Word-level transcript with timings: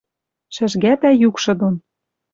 Шӹжгӓтӓ 0.55 1.11
юкшы 1.27 1.53
дон 1.59 1.75